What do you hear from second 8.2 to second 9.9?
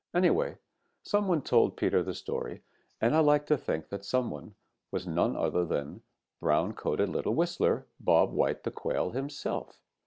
White the Quail, himself.